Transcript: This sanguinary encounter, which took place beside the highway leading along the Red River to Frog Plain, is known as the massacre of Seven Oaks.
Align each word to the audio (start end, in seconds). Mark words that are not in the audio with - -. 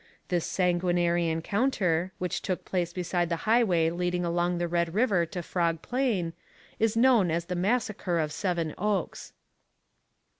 This 0.29 0.47
sanguinary 0.47 1.27
encounter, 1.29 2.11
which 2.17 2.41
took 2.41 2.65
place 2.65 2.91
beside 2.91 3.29
the 3.29 3.35
highway 3.45 3.91
leading 3.91 4.25
along 4.25 4.57
the 4.57 4.67
Red 4.67 4.95
River 4.95 5.27
to 5.27 5.43
Frog 5.43 5.83
Plain, 5.83 6.33
is 6.79 6.97
known 6.97 7.29
as 7.29 7.45
the 7.45 7.55
massacre 7.55 8.17
of 8.17 8.31
Seven 8.33 8.73
Oaks. 8.79 9.31